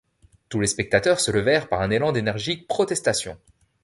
[0.49, 3.37] Tous les spectateurs se levèrent par un élan d'énergique protestation.